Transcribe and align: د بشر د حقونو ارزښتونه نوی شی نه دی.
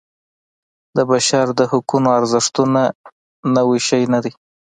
د 0.95 0.97
بشر 1.11 1.45
د 1.59 1.61
حقونو 1.71 2.09
ارزښتونه 2.19 2.81
نوی 3.55 3.79
شی 3.87 4.01
نه 4.13 4.19
دی. 4.23 4.31